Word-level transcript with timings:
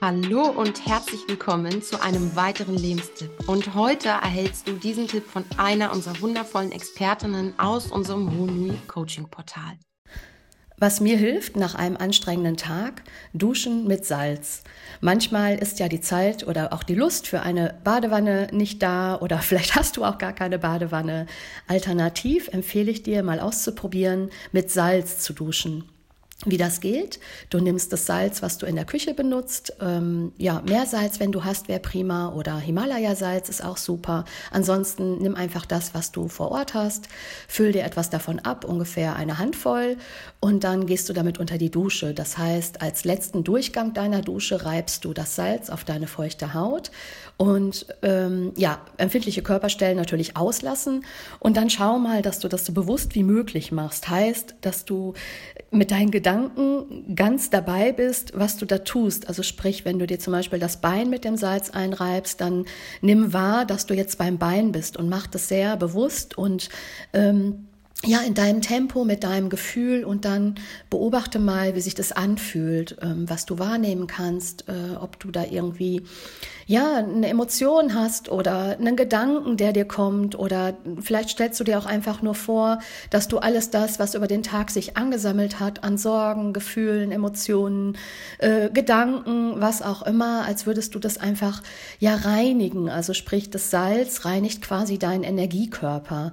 Hallo 0.00 0.42
und 0.42 0.86
herzlich 0.86 1.22
willkommen 1.26 1.82
zu 1.82 2.00
einem 2.00 2.36
weiteren 2.36 2.76
Lebenstipp. 2.76 3.48
Und 3.48 3.74
heute 3.74 4.08
erhältst 4.10 4.68
du 4.68 4.74
diesen 4.74 5.08
Tipp 5.08 5.24
von 5.26 5.44
einer 5.56 5.90
unserer 5.92 6.20
wundervollen 6.20 6.70
Expertinnen 6.70 7.58
aus 7.58 7.90
unserem 7.90 8.30
Honui 8.30 8.78
Coaching 8.86 9.28
Portal. 9.28 9.76
Was 10.76 11.00
mir 11.00 11.16
hilft 11.16 11.56
nach 11.56 11.74
einem 11.74 11.96
anstrengenden 11.96 12.56
Tag, 12.56 13.02
duschen 13.34 13.88
mit 13.88 14.04
Salz. 14.04 14.62
Manchmal 15.00 15.58
ist 15.58 15.80
ja 15.80 15.88
die 15.88 16.00
Zeit 16.00 16.46
oder 16.46 16.72
auch 16.72 16.84
die 16.84 16.94
Lust 16.94 17.26
für 17.26 17.40
eine 17.42 17.74
Badewanne 17.82 18.46
nicht 18.52 18.80
da 18.84 19.16
oder 19.16 19.38
vielleicht 19.40 19.74
hast 19.74 19.96
du 19.96 20.04
auch 20.04 20.18
gar 20.18 20.32
keine 20.32 20.60
Badewanne. 20.60 21.26
Alternativ 21.66 22.46
empfehle 22.52 22.92
ich 22.92 23.02
dir 23.02 23.24
mal 23.24 23.40
auszuprobieren, 23.40 24.30
mit 24.52 24.70
Salz 24.70 25.18
zu 25.18 25.32
duschen. 25.32 25.90
Wie 26.46 26.56
das 26.56 26.80
geht? 26.80 27.18
Du 27.50 27.58
nimmst 27.58 27.92
das 27.92 28.06
Salz, 28.06 28.42
was 28.42 28.58
du 28.58 28.66
in 28.66 28.76
der 28.76 28.84
Küche 28.84 29.12
benutzt. 29.12 29.72
Ähm, 29.80 30.30
ja, 30.38 30.62
Meersalz, 30.64 31.18
wenn 31.18 31.32
du 31.32 31.44
hast, 31.44 31.66
wäre 31.66 31.80
prima. 31.80 32.32
Oder 32.32 32.58
Himalaya-Salz 32.58 33.48
ist 33.48 33.64
auch 33.64 33.76
super. 33.76 34.24
Ansonsten 34.52 35.18
nimm 35.18 35.34
einfach 35.34 35.66
das, 35.66 35.94
was 35.94 36.12
du 36.12 36.28
vor 36.28 36.52
Ort 36.52 36.74
hast. 36.74 37.08
Füll 37.48 37.72
dir 37.72 37.82
etwas 37.82 38.08
davon 38.08 38.38
ab, 38.38 38.64
ungefähr 38.64 39.16
eine 39.16 39.38
Handvoll. 39.38 39.96
Und 40.38 40.62
dann 40.62 40.86
gehst 40.86 41.08
du 41.08 41.12
damit 41.12 41.38
unter 41.38 41.58
die 41.58 41.72
Dusche. 41.72 42.14
Das 42.14 42.38
heißt, 42.38 42.82
als 42.82 43.04
letzten 43.04 43.42
Durchgang 43.42 43.92
deiner 43.92 44.22
Dusche 44.22 44.64
reibst 44.64 45.04
du 45.04 45.12
das 45.12 45.34
Salz 45.34 45.70
auf 45.70 45.82
deine 45.82 46.06
feuchte 46.06 46.54
Haut. 46.54 46.92
Und 47.36 47.86
ähm, 48.02 48.52
ja, 48.56 48.80
empfindliche 48.96 49.42
Körperstellen 49.42 49.96
natürlich 49.96 50.36
auslassen. 50.36 51.04
Und 51.40 51.56
dann 51.56 51.68
schau 51.68 51.98
mal, 51.98 52.22
dass 52.22 52.38
du 52.38 52.46
das 52.46 52.64
so 52.64 52.72
bewusst 52.72 53.16
wie 53.16 53.24
möglich 53.24 53.72
machst. 53.72 54.08
Heißt, 54.08 54.54
dass 54.60 54.84
du 54.84 55.14
mit 55.72 55.90
deinen 55.90 56.12
Gedanken 56.12 56.27
ganz 57.14 57.50
dabei 57.50 57.92
bist, 57.92 58.32
was 58.34 58.56
du 58.56 58.66
da 58.66 58.78
tust. 58.78 59.28
Also 59.28 59.42
sprich, 59.42 59.84
wenn 59.84 59.98
du 59.98 60.06
dir 60.06 60.18
zum 60.18 60.32
Beispiel 60.32 60.58
das 60.58 60.80
Bein 60.80 61.10
mit 61.10 61.24
dem 61.24 61.36
Salz 61.36 61.70
einreibst, 61.70 62.40
dann 62.40 62.64
nimm 63.00 63.32
wahr, 63.32 63.64
dass 63.64 63.86
du 63.86 63.94
jetzt 63.94 64.18
beim 64.18 64.38
Bein 64.38 64.72
bist 64.72 64.96
und 64.96 65.08
mach 65.08 65.26
das 65.26 65.48
sehr 65.48 65.76
bewusst 65.76 66.36
und 66.36 66.68
ähm, 67.12 67.67
ja, 68.04 68.20
in 68.20 68.34
deinem 68.34 68.62
Tempo, 68.62 69.04
mit 69.04 69.24
deinem 69.24 69.48
Gefühl 69.48 70.04
und 70.04 70.24
dann 70.24 70.54
beobachte 70.88 71.40
mal, 71.40 71.74
wie 71.74 71.80
sich 71.80 71.96
das 71.96 72.12
anfühlt, 72.12 72.96
ähm, 73.02 73.28
was 73.28 73.44
du 73.44 73.58
wahrnehmen 73.58 74.06
kannst, 74.06 74.68
äh, 74.68 74.96
ob 75.00 75.18
du 75.18 75.32
da 75.32 75.44
irgendwie 75.44 76.02
ja, 76.68 76.98
eine 76.98 77.26
Emotion 77.26 77.94
hast 77.94 78.28
oder 78.28 78.76
einen 78.78 78.94
Gedanken, 78.94 79.56
der 79.56 79.72
dir 79.72 79.86
kommt 79.86 80.38
oder 80.38 80.76
vielleicht 81.00 81.30
stellst 81.30 81.58
du 81.58 81.64
dir 81.64 81.78
auch 81.78 81.86
einfach 81.86 82.20
nur 82.20 82.34
vor, 82.34 82.78
dass 83.08 83.26
du 83.26 83.38
alles 83.38 83.70
das, 83.70 83.98
was 83.98 84.14
über 84.14 84.26
den 84.26 84.42
Tag 84.42 84.70
sich 84.70 84.94
angesammelt 84.96 85.60
hat, 85.60 85.82
an 85.82 85.96
Sorgen, 85.96 86.52
Gefühlen, 86.52 87.10
Emotionen, 87.10 87.96
äh, 88.36 88.68
Gedanken, 88.68 89.54
was 89.60 89.80
auch 89.80 90.02
immer, 90.02 90.44
als 90.44 90.66
würdest 90.66 90.94
du 90.94 90.98
das 90.98 91.16
einfach 91.16 91.62
ja 92.00 92.14
reinigen. 92.14 92.90
Also 92.90 93.14
sprich, 93.14 93.48
das 93.48 93.70
Salz 93.70 94.26
reinigt 94.26 94.60
quasi 94.60 94.98
deinen 94.98 95.24
Energiekörper. 95.24 96.32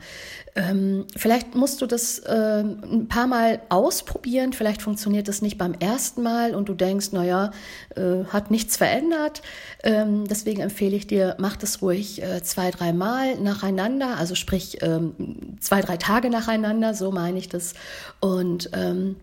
Ähm, 0.57 1.05
vielleicht 1.15 1.54
musst 1.55 1.81
du 1.81 1.85
das 1.85 2.19
äh, 2.19 2.63
ein 2.63 3.07
paar 3.07 3.27
Mal 3.27 3.61
ausprobieren, 3.69 4.53
vielleicht 4.53 4.81
funktioniert 4.81 5.27
das 5.27 5.41
nicht 5.41 5.57
beim 5.57 5.73
ersten 5.73 6.21
Mal 6.21 6.53
und 6.53 6.69
du 6.69 6.73
denkst, 6.73 7.11
naja, 7.11 7.51
äh, 7.95 8.25
hat 8.25 8.51
nichts 8.51 8.77
verändert. 8.77 9.41
Ähm, 9.83 10.25
deswegen 10.27 10.61
empfehle 10.61 10.95
ich 10.95 11.07
dir, 11.07 11.35
mach 11.39 11.55
das 11.55 11.81
ruhig 11.81 12.21
äh, 12.21 12.41
zwei, 12.43 12.71
drei 12.71 12.93
Mal 12.93 13.35
nacheinander, 13.35 14.17
also 14.17 14.35
sprich 14.35 14.81
ähm, 14.81 15.57
zwei, 15.59 15.81
drei 15.81 15.97
Tage 15.97 16.29
nacheinander, 16.29 16.93
so 16.93 17.11
meine 17.11 17.39
ich 17.39 17.49
das. 17.49 17.73
Und 18.19 18.69
ähm, 18.73 19.15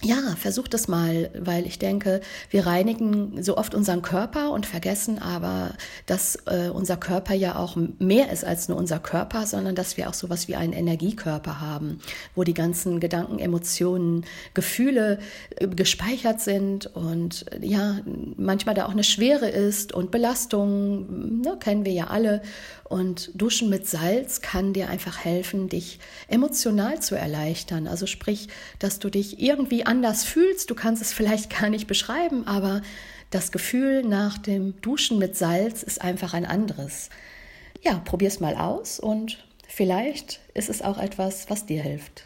ja, 0.00 0.36
versuch 0.36 0.68
das 0.68 0.86
mal, 0.86 1.28
weil 1.36 1.66
ich 1.66 1.80
denke, 1.80 2.20
wir 2.50 2.66
reinigen 2.66 3.42
so 3.42 3.56
oft 3.56 3.74
unseren 3.74 4.00
Körper 4.00 4.52
und 4.52 4.64
vergessen 4.64 5.18
aber, 5.18 5.74
dass 6.06 6.36
äh, 6.46 6.70
unser 6.72 6.96
Körper 6.96 7.34
ja 7.34 7.56
auch 7.56 7.76
mehr 7.98 8.30
ist 8.30 8.44
als 8.44 8.68
nur 8.68 8.78
unser 8.78 9.00
Körper, 9.00 9.44
sondern 9.44 9.74
dass 9.74 9.96
wir 9.96 10.08
auch 10.08 10.14
sowas 10.14 10.46
wie 10.46 10.54
einen 10.54 10.72
Energiekörper 10.72 11.60
haben, 11.60 11.98
wo 12.36 12.44
die 12.44 12.54
ganzen 12.54 13.00
Gedanken, 13.00 13.40
Emotionen, 13.40 14.24
Gefühle 14.54 15.18
äh, 15.56 15.66
gespeichert 15.66 16.40
sind 16.40 16.86
und 16.86 17.46
äh, 17.52 17.66
ja, 17.66 17.98
manchmal 18.36 18.76
da 18.76 18.86
auch 18.86 18.92
eine 18.92 19.04
Schwere 19.04 19.48
ist 19.48 19.92
und 19.92 20.12
Belastung, 20.12 21.40
ne, 21.40 21.56
kennen 21.58 21.84
wir 21.84 21.92
ja 21.92 22.06
alle. 22.06 22.42
Und 22.84 23.30
Duschen 23.34 23.68
mit 23.68 23.86
Salz 23.86 24.40
kann 24.40 24.72
dir 24.72 24.88
einfach 24.88 25.22
helfen, 25.22 25.68
dich 25.68 25.98
emotional 26.28 27.00
zu 27.00 27.16
erleichtern. 27.16 27.86
Also 27.86 28.06
sprich, 28.06 28.48
dass 28.78 28.98
du 28.98 29.10
dich 29.10 29.40
irgendwie 29.40 29.84
anders 29.88 30.24
fühlst. 30.24 30.70
Du 30.70 30.74
kannst 30.74 31.02
es 31.02 31.12
vielleicht 31.12 31.50
gar 31.60 31.70
nicht 31.70 31.86
beschreiben, 31.86 32.46
aber 32.46 32.82
das 33.30 33.50
Gefühl 33.52 34.02
nach 34.04 34.38
dem 34.38 34.80
Duschen 34.80 35.18
mit 35.18 35.36
Salz 35.36 35.82
ist 35.82 36.00
einfach 36.00 36.34
ein 36.34 36.46
anderes. 36.46 37.10
Ja, 37.82 38.00
probier 38.04 38.28
es 38.28 38.40
mal 38.40 38.56
aus 38.56 39.00
und 39.00 39.44
vielleicht 39.66 40.40
ist 40.54 40.68
es 40.68 40.82
auch 40.82 40.98
etwas, 40.98 41.50
was 41.50 41.66
dir 41.66 41.82
hilft. 41.82 42.24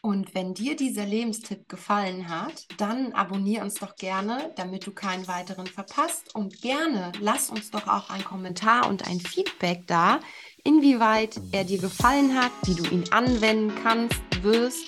Und 0.00 0.34
wenn 0.34 0.54
dir 0.54 0.76
dieser 0.76 1.04
Lebenstipp 1.04 1.68
gefallen 1.68 2.28
hat, 2.28 2.66
dann 2.78 3.12
abonniere 3.12 3.64
uns 3.64 3.74
doch 3.74 3.96
gerne, 3.96 4.52
damit 4.56 4.86
du 4.86 4.92
keinen 4.92 5.26
weiteren 5.26 5.66
verpasst. 5.66 6.34
Und 6.34 6.62
gerne 6.62 7.12
lass 7.20 7.50
uns 7.50 7.70
doch 7.70 7.88
auch 7.88 8.08
einen 8.08 8.24
Kommentar 8.24 8.88
und 8.88 9.08
ein 9.08 9.20
Feedback 9.20 9.86
da, 9.86 10.20
inwieweit 10.62 11.40
er 11.50 11.64
dir 11.64 11.78
gefallen 11.78 12.40
hat, 12.40 12.52
wie 12.64 12.74
du 12.74 12.84
ihn 12.84 13.04
anwenden 13.10 13.72
kannst, 13.82 14.20
wirst 14.42 14.86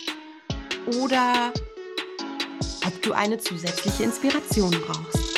oder 1.02 1.52
ob 2.90 3.02
du 3.02 3.12
eine 3.12 3.38
zusätzliche 3.38 4.02
Inspiration 4.02 4.70
brauchst. 4.70 5.29